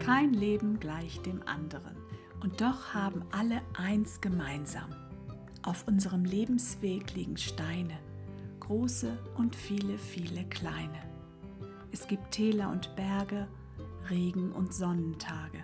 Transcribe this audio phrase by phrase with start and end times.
[0.00, 1.96] Kein Leben gleich dem anderen.
[2.42, 4.90] Und doch haben alle eins gemeinsam.
[5.62, 7.98] Auf unserem Lebensweg liegen Steine,
[8.60, 10.98] große und viele, viele kleine.
[11.92, 13.46] Es gibt Täler und Berge,
[14.08, 15.62] Regen und Sonnentage.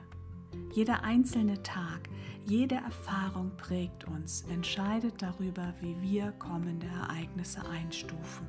[0.75, 2.11] Jeder einzelne Tag,
[2.45, 8.46] jede Erfahrung prägt uns, entscheidet darüber, wie wir kommende Ereignisse einstufen.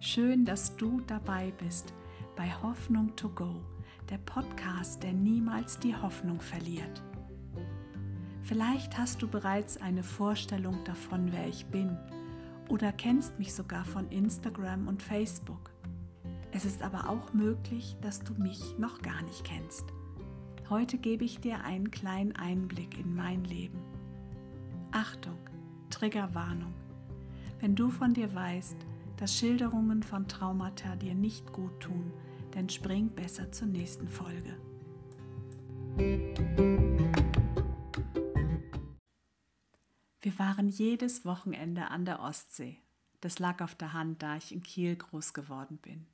[0.00, 1.94] Schön, dass du dabei bist
[2.34, 3.62] bei Hoffnung to Go,
[4.12, 7.02] der Podcast, der niemals die Hoffnung verliert.
[8.42, 11.96] Vielleicht hast du bereits eine Vorstellung davon, wer ich bin
[12.68, 15.70] oder kennst mich sogar von Instagram und Facebook.
[16.50, 19.86] Es ist aber auch möglich, dass du mich noch gar nicht kennst.
[20.68, 23.78] Heute gebe ich dir einen kleinen Einblick in mein Leben.
[24.90, 25.38] Achtung,
[25.88, 26.74] Triggerwarnung.
[27.60, 28.76] Wenn du von dir weißt,
[29.16, 32.12] dass Schilderungen von Traumata dir nicht gut tun,
[32.52, 34.56] dann spring besser zur nächsten Folge.
[40.20, 42.78] Wir waren jedes Wochenende an der Ostsee.
[43.20, 46.06] Das lag auf der Hand, da ich in Kiel groß geworden bin.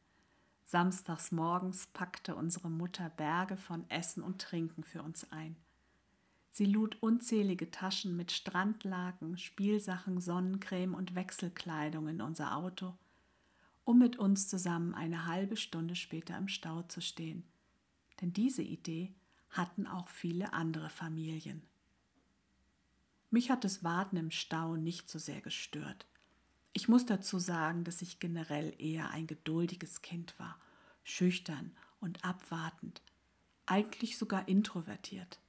[0.65, 5.57] Samstags morgens packte unsere Mutter Berge von Essen und Trinken für uns ein.
[6.51, 12.95] Sie lud unzählige Taschen mit Strandlaken, Spielsachen, Sonnencreme und Wechselkleidung in unser Auto,
[13.89, 17.43] um mit uns zusammen eine halbe Stunde später im Stau zu stehen.
[18.21, 19.15] Denn diese Idee
[19.49, 21.63] hatten auch viele andere Familien.
[23.31, 26.07] Mich hat das Warten im Stau nicht so sehr gestört.
[26.75, 30.61] Ich muss dazu sagen, dass ich generell eher ein geduldiges Kind war,
[31.03, 33.01] schüchtern und abwartend,
[33.65, 35.41] eigentlich sogar introvertiert.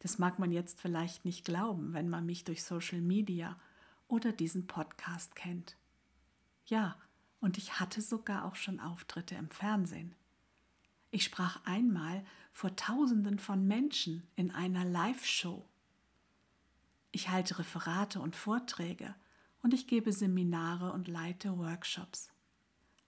[0.00, 3.58] Das mag man jetzt vielleicht nicht glauben, wenn man mich durch Social Media
[4.06, 5.78] oder diesen Podcast kennt.
[6.66, 6.98] Ja,
[7.40, 10.14] und ich hatte sogar auch schon Auftritte im Fernsehen.
[11.10, 15.64] Ich sprach einmal vor Tausenden von Menschen in einer Live-Show.
[17.12, 19.14] Ich halte Referate und Vorträge
[19.62, 22.30] und ich gebe Seminare und leite Workshops.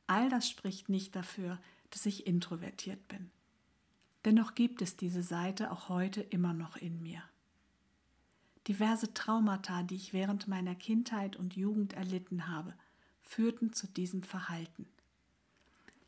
[0.07, 1.59] All das spricht nicht dafür,
[1.91, 3.31] dass ich introvertiert bin.
[4.25, 7.23] Dennoch gibt es diese Seite auch heute immer noch in mir.
[8.69, 12.75] Diverse Traumata, die ich während meiner Kindheit und Jugend erlitten habe,
[13.23, 14.87] führten zu diesem Verhalten.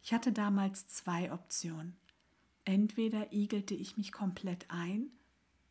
[0.02, 1.96] Ich hatte damals zwei Optionen.
[2.64, 5.10] Entweder igelte ich mich komplett ein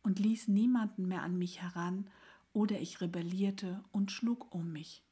[0.02, 2.08] und ließ niemanden mehr an mich heran
[2.52, 5.02] oder ich rebellierte und schlug um mich.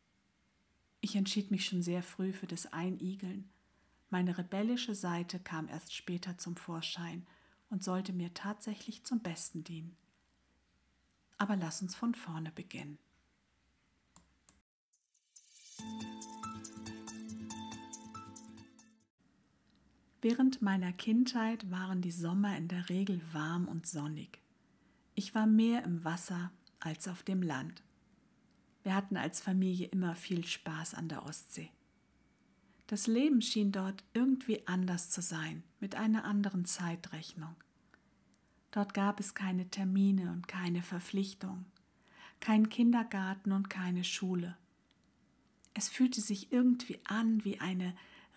[1.00, 3.48] Ich entschied mich schon sehr früh für das Einigeln.
[4.10, 7.26] Meine rebellische Seite kam erst später zum Vorschein
[7.70, 9.96] und sollte mir tatsächlich zum Besten dienen.
[11.38, 12.98] Aber lass uns von vorne beginnen.
[20.22, 24.38] Während meiner Kindheit waren die Sommer in der Regel warm und sonnig.
[25.14, 27.82] Ich war mehr im Wasser als auf dem Land.
[28.82, 31.70] Wir hatten als Familie immer viel Spaß an der Ostsee.
[32.86, 37.54] Das Leben schien dort irgendwie anders zu sein, mit einer anderen Zeitrechnung.
[38.72, 41.64] Dort gab es keine Termine und keine Verpflichtungen,
[42.40, 44.56] keinen Kindergarten und keine Schule.
[45.72, 47.94] Es fühlte sich irgendwie an wie eine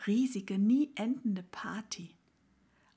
[0.08, 2.16] riesige, nie endende Party.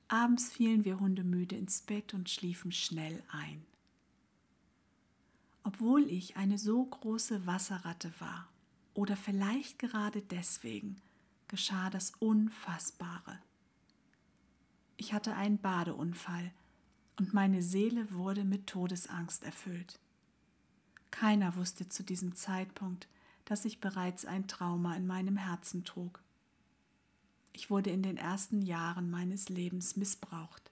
[0.07, 3.65] Abends fielen wir hundemüde ins Bett und schliefen schnell ein.
[5.63, 8.47] Obwohl ich eine so große Wasserratte war,
[8.93, 11.01] oder vielleicht gerade deswegen,
[11.47, 13.37] geschah das Unfassbare.
[14.95, 16.51] Ich hatte einen Badeunfall
[17.17, 19.99] und meine Seele wurde mit Todesangst erfüllt.
[21.11, 23.07] Keiner wusste zu diesem Zeitpunkt,
[23.45, 26.23] dass ich bereits ein Trauma in meinem Herzen trug.
[27.57, 30.69] Ich wurde in den ersten Jahren meines Lebens missbraucht.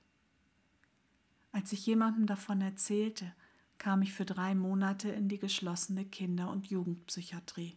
[1.52, 3.34] Als ich jemandem davon erzählte,
[3.80, 7.76] kam ich für drei Monate in die geschlossene Kinder- und Jugendpsychiatrie.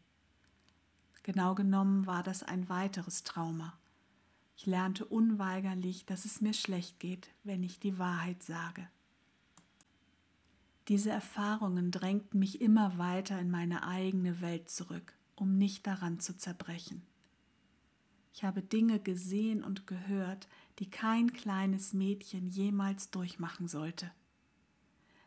[1.23, 3.78] Genau genommen war das ein weiteres Trauma.
[4.59, 8.89] Ich lernte unweigerlich, dass es mir schlecht geht, wenn ich die Wahrheit sage.
[10.89, 16.37] Diese Erfahrungen drängten mich immer weiter in meine eigene Welt zurück, um nicht daran zu
[16.37, 17.07] zerbrechen.
[18.39, 20.47] Ich habe Dinge gesehen und gehört,
[20.79, 24.13] die kein kleines Mädchen jemals durchmachen sollte.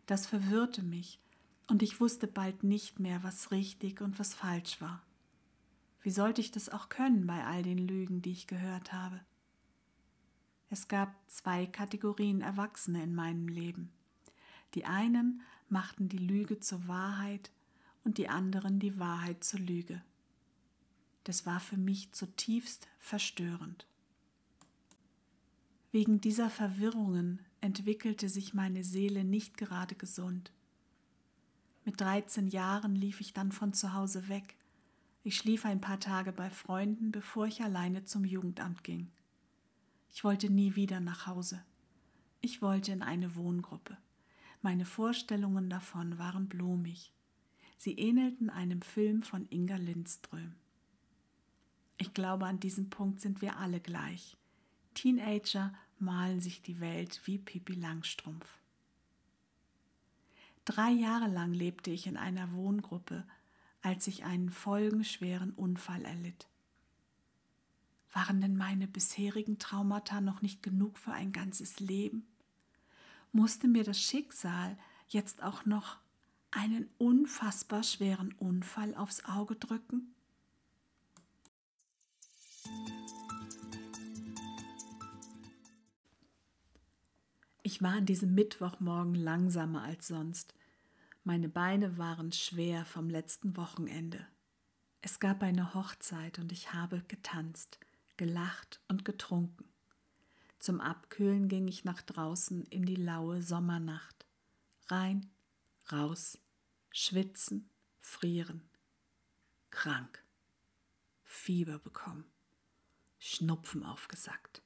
[0.05, 1.19] Das verwirrte mich,
[1.67, 5.03] und ich wusste bald nicht mehr, was richtig und was falsch war.
[6.01, 9.19] Wie sollte ich das auch können bei all den Lügen, die ich gehört habe?
[10.69, 13.91] Es gab zwei Kategorien Erwachsene in meinem Leben.
[14.73, 17.51] Die einen machten die Lüge zur Wahrheit
[18.05, 20.01] und die anderen die Wahrheit zur Lüge.
[21.23, 23.85] Das war für mich zutiefst verstörend.
[25.91, 30.51] Wegen dieser Verwirrungen entwickelte sich meine Seele nicht gerade gesund.
[31.83, 34.55] Mit 13 Jahren lief ich dann von zu Hause weg.
[35.23, 39.11] Ich schlief ein paar Tage bei Freunden, bevor ich alleine zum Jugendamt ging.
[40.09, 41.63] Ich wollte nie wieder nach Hause.
[42.41, 43.97] Ich wollte in eine Wohngruppe.
[44.61, 47.13] Meine Vorstellungen davon waren blumig.
[47.77, 50.53] Sie ähnelten einem Film von Inga Lindström.
[52.01, 54.35] Ich glaube, an diesem Punkt sind wir alle gleich.
[54.95, 58.57] Teenager malen sich die Welt wie Pipi Langstrumpf.
[60.65, 63.23] Drei Jahre lang lebte ich in einer Wohngruppe,
[63.83, 66.47] als ich einen folgenschweren Unfall erlitt.
[68.13, 72.25] Waren denn meine bisherigen Traumata noch nicht genug für ein ganzes Leben?
[73.31, 74.75] Musste mir das Schicksal
[75.07, 75.97] jetzt auch noch
[76.49, 80.15] einen unfassbar schweren Unfall aufs Auge drücken?
[87.63, 90.53] Ich war an diesem Mittwochmorgen langsamer als sonst.
[91.23, 94.27] Meine Beine waren schwer vom letzten Wochenende.
[95.01, 97.79] Es gab eine Hochzeit und ich habe getanzt,
[98.17, 99.65] gelacht und getrunken.
[100.59, 104.27] Zum Abkühlen ging ich nach draußen in die laue Sommernacht.
[104.87, 105.31] Rein,
[105.91, 106.37] raus,
[106.91, 107.69] schwitzen,
[107.99, 108.69] frieren.
[109.71, 110.23] Krank.
[111.23, 112.25] Fieber bekommen.
[113.23, 114.63] Schnupfen aufgesackt.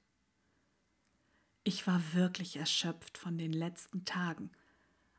[1.66, 4.50] Ich war wirklich erschöpft von den letzten Tagen,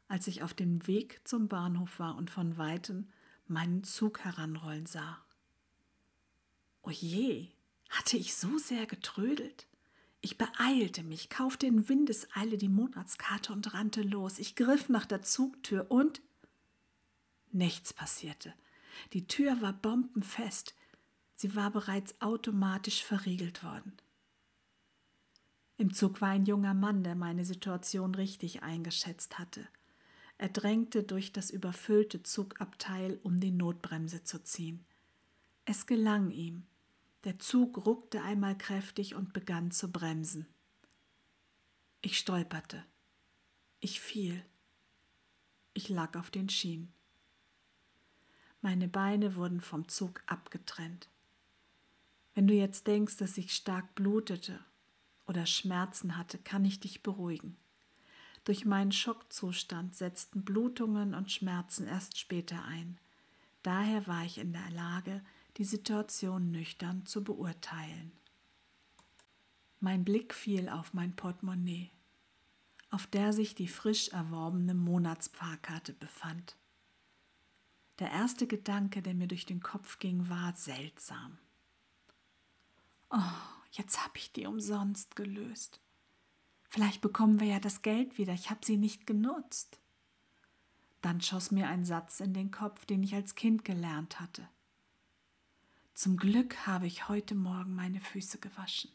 [0.08, 3.10] als ich auf dem Weg zum Bahnhof war und von weitem
[3.46, 5.22] meinen Zug heranrollen sah.
[6.82, 7.48] O je,
[7.90, 9.66] hatte ich so sehr getrödelt?
[10.22, 14.38] Ich beeilte mich, kaufte in Windeseile die Monatskarte und rannte los.
[14.38, 16.22] Ich griff nach der Zugtür und
[17.52, 18.54] nichts passierte.
[19.12, 20.74] Die Tür war bombenfest.
[21.36, 23.92] Sie war bereits automatisch verriegelt worden.
[25.76, 29.68] Im Zug war ein junger Mann, der meine Situation richtig eingeschätzt hatte.
[30.38, 34.84] Er drängte durch das überfüllte Zugabteil, um die Notbremse zu ziehen.
[35.66, 36.66] Es gelang ihm.
[37.24, 40.46] Der Zug ruckte einmal kräftig und begann zu bremsen.
[42.00, 42.84] Ich stolperte.
[43.80, 44.42] Ich fiel.
[45.74, 46.92] Ich lag auf den Schienen.
[48.62, 51.08] Meine Beine wurden vom Zug abgetrennt.
[52.36, 54.60] Wenn du jetzt denkst, dass ich stark blutete
[55.26, 57.56] oder Schmerzen hatte, kann ich dich beruhigen.
[58.44, 63.00] Durch meinen Schockzustand setzten Blutungen und Schmerzen erst später ein.
[63.62, 65.24] Daher war ich in der Lage,
[65.56, 68.12] die Situation nüchtern zu beurteilen.
[69.80, 71.90] Mein Blick fiel auf mein Portemonnaie,
[72.90, 76.54] auf der sich die frisch erworbene Monatsfahrkarte befand.
[77.98, 81.38] Der erste Gedanke, der mir durch den Kopf ging, war seltsam.
[83.10, 85.80] Oh, Jetzt habe ich die umsonst gelöst.
[86.70, 89.78] Vielleicht bekommen wir ja das Geld wieder, ich habe sie nicht genutzt.
[91.02, 94.48] Dann schoss mir ein Satz in den Kopf, den ich als Kind gelernt hatte.
[95.92, 98.90] Zum Glück habe ich heute Morgen meine Füße gewaschen.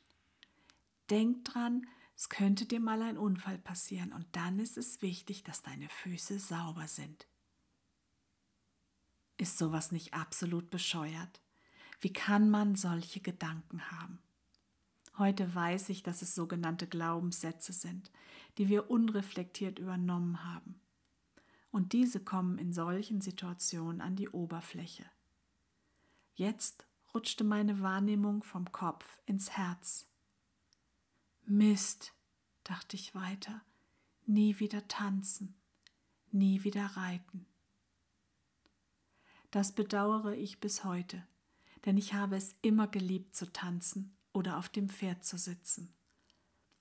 [1.12, 1.86] Denk dran,
[2.16, 6.40] es könnte dir mal ein Unfall passieren und dann ist es wichtig, dass deine Füße
[6.40, 7.28] sauber sind.
[9.38, 11.42] Ist sowas nicht absolut bescheuert?
[12.02, 14.20] Wie kann man solche Gedanken haben?
[15.18, 18.12] Heute weiß ich, dass es sogenannte Glaubenssätze sind,
[18.58, 20.82] die wir unreflektiert übernommen haben.
[21.70, 25.06] Und diese kommen in solchen Situationen an die Oberfläche.
[26.34, 30.08] Jetzt rutschte meine Wahrnehmung vom Kopf ins Herz.
[31.46, 32.14] Mist,
[32.64, 33.62] dachte ich weiter,
[34.26, 35.56] nie wieder tanzen,
[36.32, 37.46] nie wieder reiten.
[39.52, 41.28] Das bedauere ich bis heute,
[41.86, 45.94] denn ich habe es immer geliebt zu tanzen oder auf dem Pferd zu sitzen.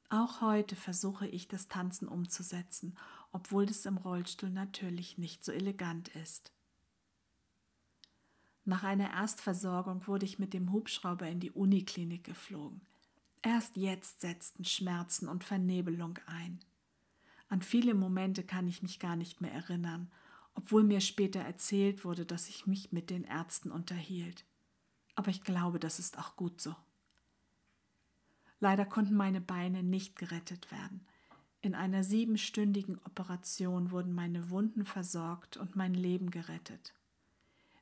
[0.08, 2.96] Auch heute versuche ich das Tanzen umzusetzen,
[3.32, 6.52] obwohl es im Rollstuhl natürlich nicht so elegant ist.
[8.64, 12.80] Nach einer Erstversorgung wurde ich mit dem Hubschrauber in die Uniklinik geflogen.
[13.42, 16.60] Erst jetzt setzten Schmerzen und Vernebelung ein.
[17.48, 20.10] An viele Momente kann ich mich gar nicht mehr erinnern,
[20.54, 24.44] obwohl mir später erzählt wurde, dass ich mich mit den Ärzten unterhielt.
[25.20, 26.74] Aber ich glaube, das ist auch gut so.
[28.58, 31.06] Leider konnten meine Beine nicht gerettet werden.
[31.60, 36.94] In einer siebenstündigen Operation wurden meine Wunden versorgt und mein Leben gerettet.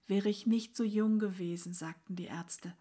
[0.08, 2.74] Wäre ich nicht so jung gewesen, sagten die Ärzte,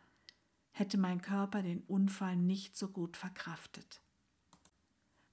[0.71, 4.01] hätte mein Körper den Unfall nicht so gut verkraftet.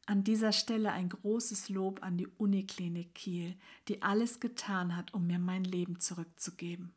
[0.05, 3.57] An dieser Stelle ein großes Lob an die Uniklinik Kiel,
[3.89, 6.93] die alles getan hat, um mir mein Leben zurückzugeben.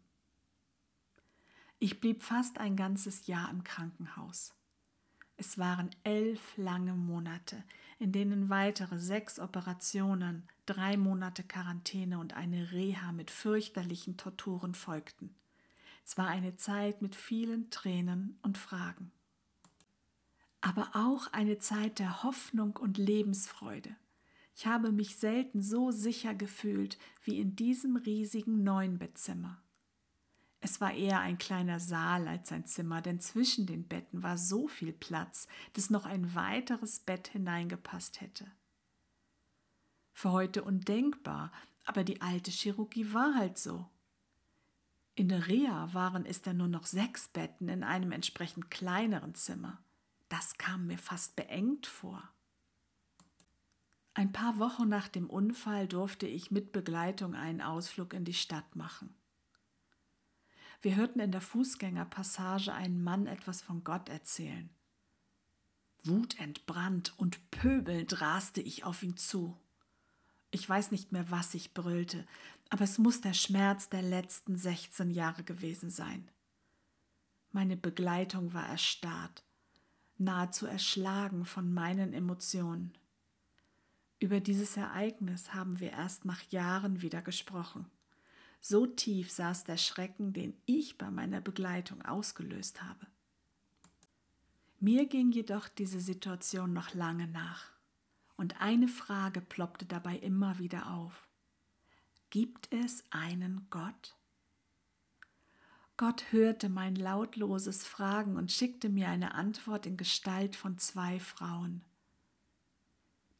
[1.79, 4.55] Ich blieb fast ein ganzes Jahr im Krankenhaus.
[5.35, 7.63] Es waren elf lange Monate,
[7.99, 15.35] in denen weitere sechs Operationen, drei Monate Quarantäne und eine Reha mit fürchterlichen Torturen folgten.
[16.03, 19.11] Es war eine Zeit mit vielen Tränen und Fragen.
[20.61, 23.95] Aber auch eine Zeit der Hoffnung und Lebensfreude.
[24.55, 29.61] Ich habe mich selten so sicher gefühlt wie in diesem riesigen Neunbettzimmer.
[30.59, 34.67] Es war eher ein kleiner Saal als ein Zimmer, denn zwischen den Betten war so
[34.67, 38.51] viel Platz, dass noch ein weiteres Bett hineingepasst hätte.
[40.13, 41.51] Für heute undenkbar,
[41.85, 43.87] aber die alte Chirurgie war halt so.
[45.13, 49.79] In der Reha waren es dann nur noch sechs Betten in einem entsprechend kleineren Zimmer.
[50.29, 52.21] Das kam mir fast beengt vor.
[54.13, 58.75] Ein paar Wochen nach dem Unfall durfte ich mit Begleitung einen Ausflug in die Stadt
[58.75, 59.16] machen.
[60.81, 64.69] Wir hörten in der Fußgängerpassage einen Mann etwas von Gott erzählen.
[66.03, 69.57] Wutentbrannt und pöbelnd raste ich auf ihn zu.
[70.51, 72.25] Ich weiß nicht mehr, was ich brüllte,
[72.69, 76.29] aber es muss der Schmerz der letzten 16 Jahre gewesen sein.
[77.51, 79.43] Meine Begleitung war erstarrt,
[80.17, 82.93] nahezu erschlagen von meinen Emotionen.
[84.19, 87.89] Über dieses Ereignis haben wir erst nach Jahren wieder gesprochen.
[88.69, 93.07] So tief saß der Schrecken, den ich bei meiner Begleitung ausgelöst habe.
[94.81, 97.71] Mir ging jedoch diese Situation noch lange nach.
[98.35, 101.29] Und eine Frage ploppte dabei immer wieder auf.
[102.29, 104.17] Gibt es einen Gott?
[105.95, 111.85] Gott hörte mein lautloses Fragen und schickte mir eine Antwort in Gestalt von zwei Frauen.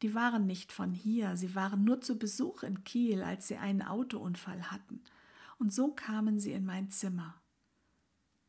[0.00, 3.82] Die waren nicht von hier, sie waren nur zu Besuch in Kiel, als sie einen
[3.82, 5.02] Autounfall hatten,
[5.58, 7.40] und so kamen sie in mein Zimmer.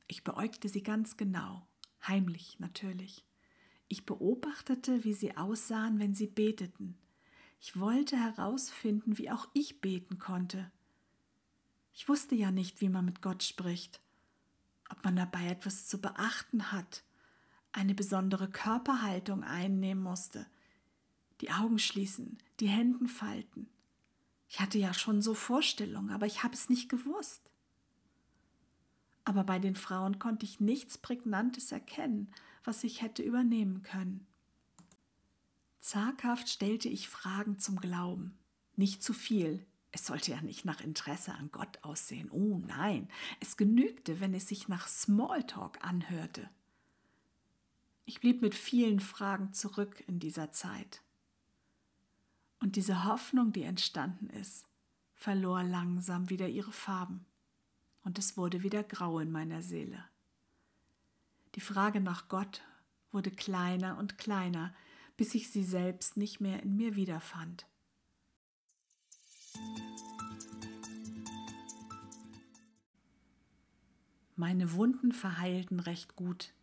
[0.08, 1.68] Ich beäugte sie ganz genau,
[2.08, 3.26] heimlich natürlich.
[3.88, 6.98] Ich beobachtete, wie sie aussahen, wenn sie beteten.
[7.60, 10.72] Ich wollte herausfinden, wie auch ich beten konnte.
[11.94, 14.00] Ich wusste ja nicht, wie man mit Gott spricht,
[14.90, 17.04] ob man dabei etwas zu beachten hat,
[17.72, 20.48] eine besondere Körperhaltung einnehmen musste,
[21.42, 23.68] die Augen schließen, die Hände falten.
[24.50, 27.50] Ich hatte ja schon so Vorstellungen, aber ich habe es nicht gewusst.
[29.24, 34.26] Aber bei den Frauen konnte ich nichts Prägnantes erkennen, was ich hätte übernehmen können.
[35.82, 38.38] Zaghaft stellte ich Fragen zum Glauben.
[38.76, 39.66] Nicht zu viel.
[39.92, 42.30] Es sollte ja nicht nach Interesse an Gott aussehen.
[42.32, 43.08] Oh nein,
[43.40, 46.50] es genügte, wenn es sich nach Smalltalk anhörte.
[48.06, 51.04] Ich blieb mit vielen Fragen zurück in dieser Zeit.
[52.60, 54.68] Und diese Hoffnung, die entstanden ist,
[55.16, 57.26] verlor langsam wieder ihre Farben
[58.04, 60.04] und es wurde wieder grau in meiner Seele.
[61.56, 62.62] Die Frage nach Gott
[63.12, 64.74] wurde kleiner und kleiner,
[65.18, 67.66] bis ich sie selbst nicht mehr in mir wiederfand.
[74.36, 76.54] Meine Wunden verheilten recht gut,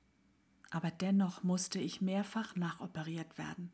[0.70, 3.70] aber dennoch musste ich mehrfach nachoperiert werden.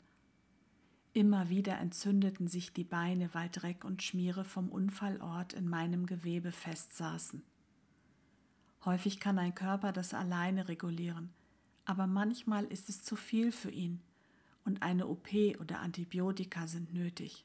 [1.14, 6.52] Immer wieder entzündeten sich die Beine, weil Dreck und Schmiere vom Unfallort in meinem Gewebe
[6.52, 7.42] festsaßen.
[8.86, 11.30] Häufig kann ein Körper das alleine regulieren,
[11.84, 14.00] aber manchmal ist es zu viel für ihn
[14.64, 15.28] und eine OP
[15.60, 17.44] oder Antibiotika sind nötig.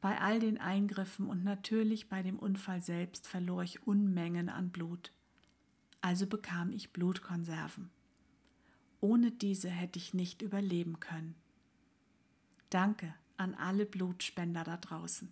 [0.00, 5.12] Bei all den Eingriffen und natürlich bei dem Unfall selbst verlor ich Unmengen an Blut.
[6.00, 7.90] Also bekam ich Blutkonserven.
[9.00, 11.34] Ohne diese hätte ich nicht überleben können.
[12.72, 15.30] Danke an alle Blutspender da draußen.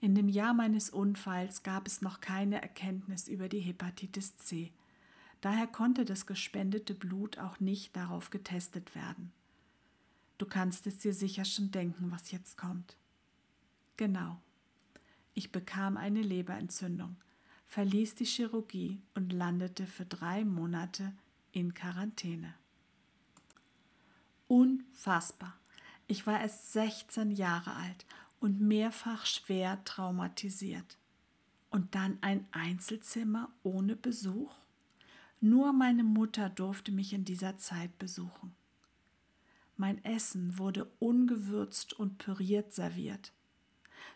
[0.00, 4.72] In dem Jahr meines Unfalls gab es noch keine Erkenntnis über die Hepatitis C.
[5.40, 9.30] Daher konnte das gespendete Blut auch nicht darauf getestet werden.
[10.38, 12.96] Du kannst es dir sicher schon denken, was jetzt kommt.
[13.96, 14.40] Genau.
[15.34, 17.14] Ich bekam eine Leberentzündung,
[17.66, 21.12] verließ die Chirurgie und landete für drei Monate
[21.52, 22.54] in Quarantäne.
[24.48, 25.54] Unfassbar.
[26.06, 28.06] Ich war erst 16 Jahre alt
[28.40, 30.96] und mehrfach schwer traumatisiert.
[31.70, 34.54] Und dann ein Einzelzimmer ohne Besuch?
[35.40, 38.54] Nur meine Mutter durfte mich in dieser Zeit besuchen.
[39.76, 43.32] Mein Essen wurde ungewürzt und püriert serviert.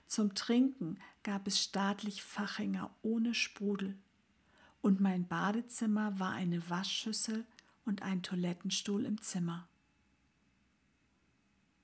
[0.06, 3.96] Zum Trinken gab es staatlich Fachinger ohne Sprudel.
[4.80, 7.44] Und mein Badezimmer war eine Waschschüssel
[7.84, 9.68] und ein Toilettenstuhl im Zimmer.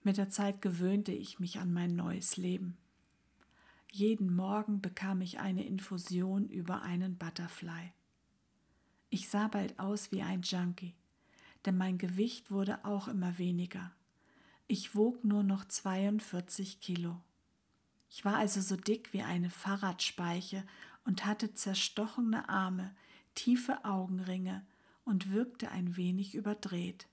[0.08, 2.78] Mit der Zeit gewöhnte ich mich an mein neues Leben.
[3.92, 7.92] Jeden Morgen bekam ich eine Infusion über einen Butterfly.
[9.10, 10.94] Ich sah bald aus wie ein Junkie,
[11.66, 13.92] denn mein Gewicht wurde auch immer weniger.
[14.66, 17.20] Ich wog nur noch 42 Kilo.
[18.08, 20.64] Ich war also so dick wie eine Fahrradspeiche
[21.04, 22.96] und hatte zerstochene Arme,
[23.34, 24.64] tiefe Augenringe
[25.04, 27.08] und wirkte ein wenig überdreht.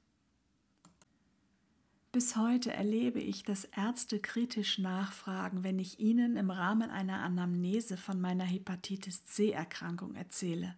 [2.16, 7.98] Bis heute erlebe ich, dass Ärzte kritisch nachfragen, wenn ich ihnen im Rahmen einer Anamnese
[7.98, 10.78] von meiner Hepatitis C-Erkrankung erzähle.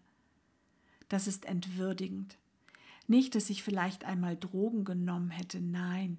[1.10, 2.40] Das ist entwürdigend.
[3.06, 6.18] Nicht, dass ich vielleicht einmal Drogen genommen hätte, nein,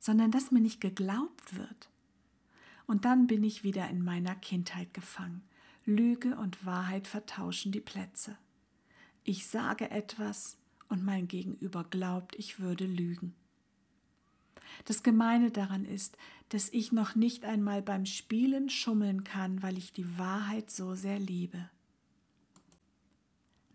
[0.00, 1.90] sondern dass mir nicht geglaubt wird.
[2.86, 5.42] Und dann bin ich wieder in meiner Kindheit gefangen.
[5.84, 8.38] Lüge und Wahrheit vertauschen die Plätze.
[9.22, 10.56] Ich sage etwas
[10.88, 13.34] und mein Gegenüber glaubt, ich würde lügen.
[14.84, 16.16] Das Gemeine daran ist,
[16.50, 21.18] dass ich noch nicht einmal beim Spielen schummeln kann, weil ich die Wahrheit so sehr
[21.18, 21.68] liebe.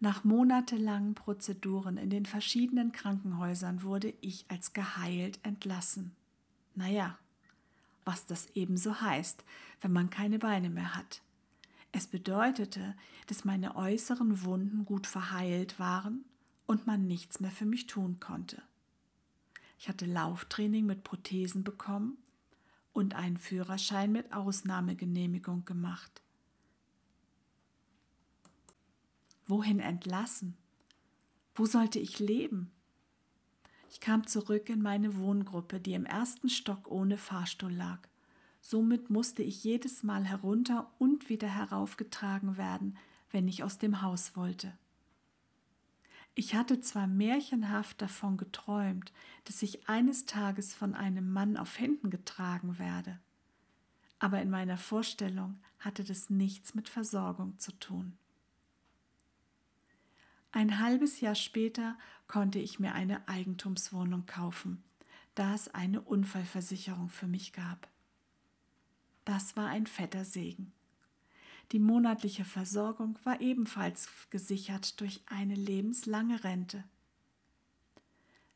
[0.01, 6.15] Nach monatelangen Prozeduren in den verschiedenen Krankenhäusern wurde ich als geheilt entlassen.
[6.75, 7.17] Naja,
[8.05, 9.43] was das ebenso heißt,
[9.81, 11.21] wenn man keine Beine mehr hat.
[11.91, 12.95] Es bedeutete,
[13.27, 16.23] dass meine äußeren Wunden gut verheilt waren
[16.65, 18.61] und man nichts mehr für mich tun konnte.
[19.79, 22.17] Ich hatte Lauftraining mit Prothesen bekommen
[22.91, 26.21] und einen Führerschein mit Ausnahmegenehmigung gemacht.
[29.47, 30.57] Wohin entlassen?
[31.55, 32.71] Wo sollte ich leben?
[33.89, 37.99] Ich kam zurück in meine Wohngruppe, die im ersten Stock ohne Fahrstuhl lag.
[38.59, 42.97] Somit musste ich jedes Mal herunter und wieder heraufgetragen werden,
[43.31, 44.77] wenn ich aus dem Haus wollte.
[46.39, 49.11] Ich hatte zwar märchenhaft davon geträumt,
[49.43, 53.19] dass ich eines Tages von einem Mann auf Händen getragen werde,
[54.19, 58.17] aber in meiner Vorstellung hatte das nichts mit Versorgung zu tun.
[60.53, 61.97] Ein halbes Jahr später
[62.29, 64.81] konnte ich mir eine Eigentumswohnung kaufen,
[65.35, 67.89] da es eine Unfallversicherung für mich gab.
[69.25, 70.71] Das war ein fetter Segen.
[71.71, 76.83] Die monatliche Versorgung war ebenfalls gesichert durch eine lebenslange Rente.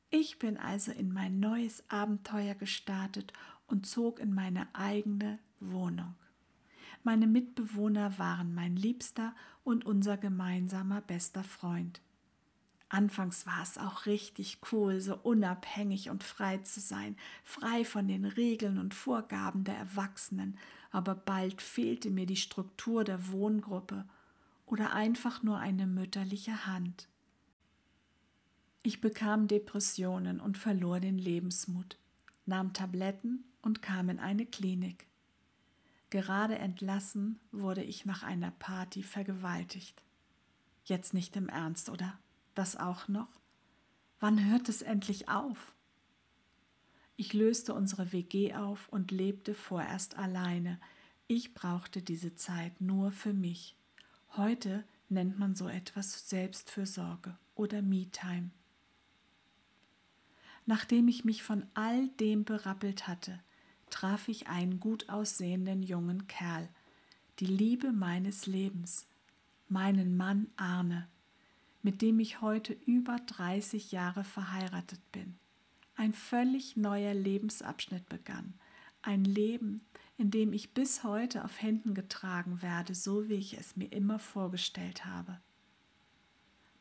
[0.10, 3.34] Ich bin also in mein neues Abenteuer gestartet
[3.68, 6.16] und zog in meine eigene Wohnung.
[7.04, 12.02] Meine Mitbewohner waren mein Liebster und unser gemeinsamer bester Freund.
[12.90, 18.24] Anfangs war es auch richtig cool, so unabhängig und frei zu sein, frei von den
[18.24, 20.60] Regeln und Vorgaben der Erwachsenen,
[20.94, 24.06] aber bald fehlte mir die Struktur der Wohngruppe
[24.68, 27.10] oder einfach nur eine mütterliche Hand.
[28.84, 31.98] Ich bekam Depressionen und verlor den Lebensmut,
[32.46, 35.08] nahm Tabletten und kam in eine Klinik.
[36.12, 40.04] Gerade entlassen wurde ich nach einer Party vergewaltigt.
[40.86, 42.20] Jetzt nicht im Ernst, oder?
[42.54, 43.42] Das auch noch?
[44.20, 45.73] Wann hört es endlich auf?
[47.24, 50.78] Ich löste unsere WG auf und lebte vorerst alleine.
[51.28, 53.78] Ich brauchte diese Zeit nur für mich.
[54.36, 58.50] Heute nennt man so etwas Selbstfürsorge oder Me-Time.
[60.66, 63.40] Nachdem ich mich von all dem berappelt hatte,
[63.90, 66.68] traf ich einen gut aussehenden jungen Kerl,
[67.40, 69.08] die Liebe meines Lebens,
[69.70, 71.08] meinen Mann Arne,
[71.84, 75.38] mit dem ich heute über 30 Jahre verheiratet bin.
[75.96, 78.54] Ein völlig neuer Lebensabschnitt begann,
[79.02, 79.86] ein Leben,
[80.18, 84.20] in dem ich bis heute auf Händen getragen werde, so wie ich es mir immer
[84.20, 85.40] vorgestellt habe.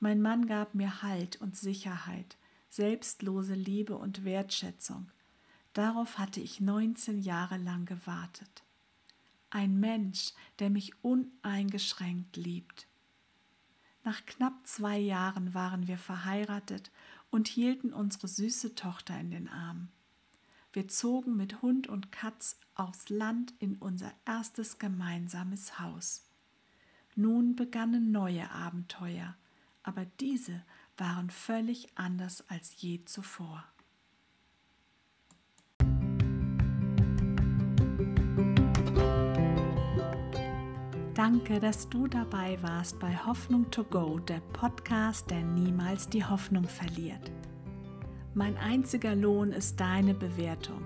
[0.01, 2.37] Mein Mann gab mir Halt und Sicherheit,
[2.68, 5.11] selbstlose Liebe und Wertschätzung,
[5.72, 8.62] Darauf hatte ich 19 Jahre lang gewartet.
[9.48, 12.87] Ein Mensch, der mich uneingeschränkt liebt.
[14.05, 16.90] Nach knapp zwei Jahren waren wir verheiratet
[17.33, 19.88] und hielten unsere süße Tochter in den Arm.
[20.73, 26.29] Wir zogen mit Hund und Katz aufs Land in unser erstes gemeinsames Haus.
[27.16, 29.35] Nun begannen neue Abenteuer,
[29.83, 30.62] aber diese
[30.97, 33.64] waren völlig anders als je zuvor.
[41.22, 46.64] Danke, dass du dabei warst bei Hoffnung to Go, der Podcast, der niemals die Hoffnung
[46.64, 47.30] verliert.
[48.35, 50.82] Mein einziger Lohn ist deine Bewertung,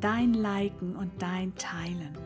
[0.00, 2.16] dein Liken und dein Teilen.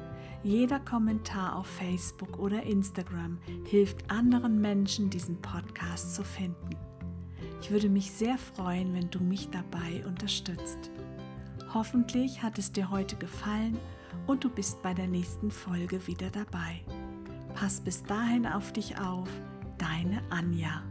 [0.42, 6.77] Jeder Kommentar auf Facebook oder Instagram hilft anderen Menschen, diesen Podcast zu finden.
[7.62, 10.90] Ich würde mich sehr freuen, wenn du mich dabei unterstützt.
[11.73, 13.79] Hoffentlich hat es dir heute gefallen
[14.27, 16.83] und du bist bei der nächsten Folge wieder dabei.
[17.57, 19.31] Pass bis dahin auf dich auf,
[19.79, 20.83] deine Anja.